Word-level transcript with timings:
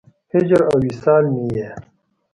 هجر 0.33 0.61
او 0.69 0.77
وصال 0.87 1.23
مې 1.33 1.45
یې 1.55 1.69